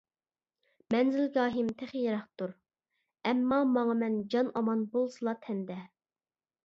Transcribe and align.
مەنزىلگاھىم 0.93 1.67
تېخى 1.81 2.01
يىراقتۇر، 2.05 2.55
ئەمما 3.33 3.59
ماڭىمەن 3.77 4.17
جان 4.35 4.51
ئامان 4.63 4.83
بولسىلا 4.97 5.37
تەندە. 5.45 5.77